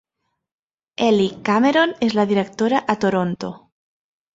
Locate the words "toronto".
3.07-3.57